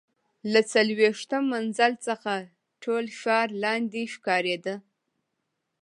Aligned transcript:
له 0.51 0.59
څلوېښتم 0.73 1.43
منزل 1.53 1.93
څخه 2.07 2.33
ټول 2.83 3.05
ښار 3.19 3.47
لاندې 3.63 4.01
ښکارېده. 4.13 4.75